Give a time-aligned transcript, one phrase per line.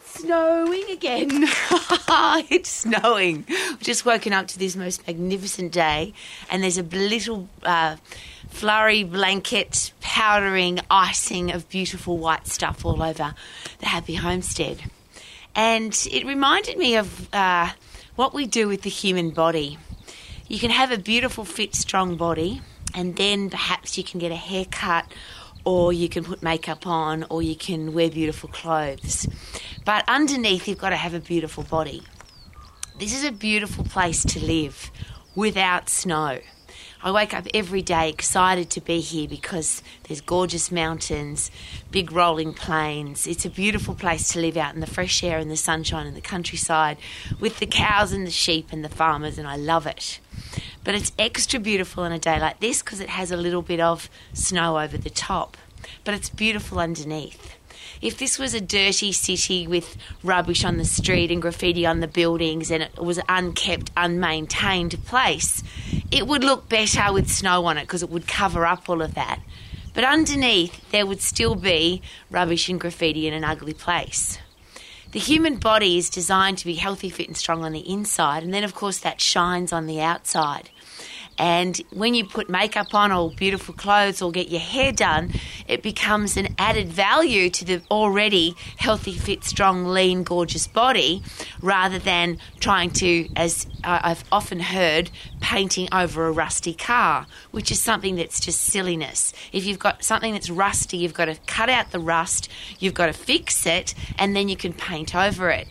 [0.00, 1.28] It's snowing again.
[2.50, 3.44] it's snowing.
[3.48, 6.14] We've just woken up to this most magnificent day,
[6.50, 7.96] and there's a little uh,
[8.48, 13.34] flurry blanket, powdering, icing of beautiful white stuff all over
[13.78, 14.82] the happy homestead.
[15.54, 17.70] And it reminded me of uh,
[18.16, 19.78] what we do with the human body.
[20.48, 22.62] You can have a beautiful, fit, strong body,
[22.94, 25.06] and then perhaps you can get a haircut
[25.70, 29.28] or you can put makeup on, or you can wear beautiful clothes.
[29.84, 32.02] But underneath, you've got to have a beautiful body.
[32.98, 34.90] This is a beautiful place to live
[35.36, 36.40] without snow.
[37.04, 41.52] I wake up every day excited to be here because there's gorgeous mountains,
[41.92, 43.28] big rolling plains.
[43.28, 46.16] It's a beautiful place to live out in the fresh air and the sunshine and
[46.16, 46.98] the countryside
[47.38, 50.18] with the cows and the sheep and the farmers, and I love it.
[50.82, 53.80] But it's extra beautiful on a day like this because it has a little bit
[53.80, 55.56] of snow over the top.
[56.04, 57.56] But it's beautiful underneath.
[58.00, 62.08] If this was a dirty city with rubbish on the street and graffiti on the
[62.08, 65.62] buildings and it was an unkept, unmaintained place,
[66.10, 69.14] it would look better with snow on it because it would cover up all of
[69.14, 69.40] that.
[69.92, 72.00] But underneath, there would still be
[72.30, 74.38] rubbish and graffiti in an ugly place.
[75.12, 78.54] The human body is designed to be healthy, fit, and strong on the inside, and
[78.54, 80.70] then, of course, that shines on the outside.
[81.40, 85.32] And when you put makeup on or beautiful clothes or get your hair done,
[85.66, 91.22] it becomes an added value to the already healthy, fit, strong, lean, gorgeous body
[91.62, 95.10] rather than trying to, as I've often heard,
[95.40, 99.32] painting over a rusty car, which is something that's just silliness.
[99.50, 103.06] If you've got something that's rusty, you've got to cut out the rust, you've got
[103.06, 105.68] to fix it, and then you can paint over it.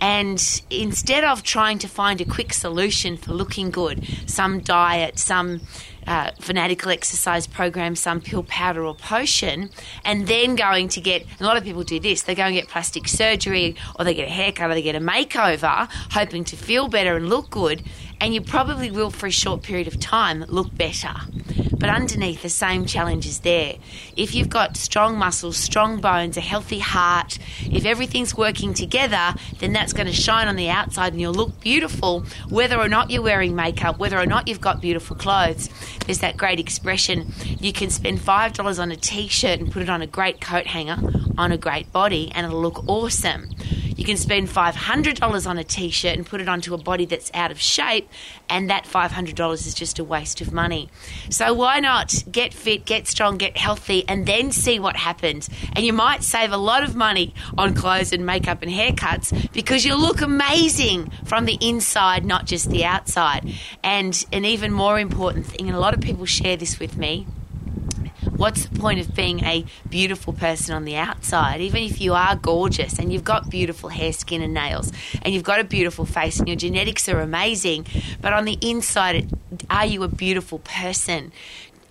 [0.00, 5.60] And instead of trying to find a quick solution for looking good, some diet, some
[6.08, 9.68] uh, fanatical exercise program, some pill, powder, or potion,
[10.06, 12.66] and then going to get a lot of people do this they go and get
[12.66, 16.88] plastic surgery, or they get a haircut, or they get a makeover, hoping to feel
[16.88, 17.82] better and look good.
[18.20, 21.14] And you probably will, for a short period of time, look better.
[21.78, 23.76] But underneath, the same challenge is there.
[24.16, 27.38] If you've got strong muscles, strong bones, a healthy heart,
[27.70, 31.60] if everything's working together, then that's going to shine on the outside and you'll look
[31.60, 35.70] beautiful whether or not you're wearing makeup, whether or not you've got beautiful clothes.
[36.06, 39.90] There's that great expression you can spend $5 on a t shirt and put it
[39.90, 40.96] on a great coat hanger
[41.36, 43.50] on a great body and it'll look awesome.
[43.98, 47.32] You can spend $500 on a t shirt and put it onto a body that's
[47.34, 48.08] out of shape,
[48.48, 50.88] and that $500 is just a waste of money.
[51.30, 55.50] So, why not get fit, get strong, get healthy, and then see what happens?
[55.74, 59.84] And you might save a lot of money on clothes and makeup and haircuts because
[59.84, 63.52] you look amazing from the inside, not just the outside.
[63.82, 67.26] And an even more important thing, and a lot of people share this with me
[68.38, 71.60] what's the point of being a beautiful person on the outside?
[71.60, 75.42] Even if you are gorgeous and you've got beautiful hair, skin, and nails, and you've
[75.42, 77.84] got a beautiful face and your genetics are amazing,
[78.20, 79.28] but on the inside,
[79.68, 81.32] are you a beautiful person?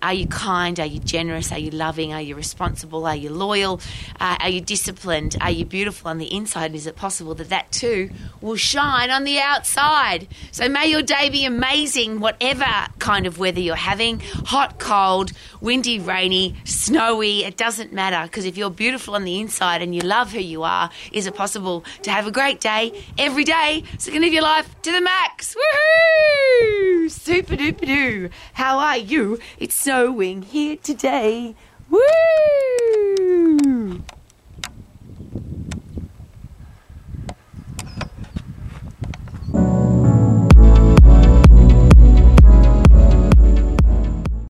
[0.00, 0.78] Are you kind?
[0.78, 1.50] Are you generous?
[1.52, 2.12] Are you loving?
[2.12, 3.06] Are you responsible?
[3.06, 3.80] Are you loyal?
[4.20, 5.36] Uh, are you disciplined?
[5.40, 6.74] Are you beautiful on the inside?
[6.74, 8.10] Is it possible that that too
[8.40, 10.28] will shine on the outside?
[10.52, 12.66] So may your day be amazing, whatever
[12.98, 18.56] kind of weather you're having hot, cold, windy, rainy, snowy, it doesn't matter because if
[18.56, 22.10] you're beautiful on the inside and you love who you are, is it possible to
[22.10, 25.54] have a great day every day so you can live your life to the max?
[25.54, 26.87] Woohoo!
[27.08, 28.30] Super duper doo.
[28.54, 29.38] How are you?
[29.58, 31.54] It's snowing here today.
[31.88, 32.57] Woo!